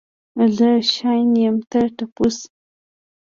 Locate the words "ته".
1.71-1.81